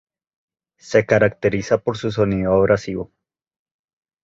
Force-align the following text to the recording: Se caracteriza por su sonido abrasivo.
Se 0.79 1.05
caracteriza 1.05 1.77
por 1.77 1.95
su 1.95 2.09
sonido 2.11 2.53
abrasivo. 2.55 3.11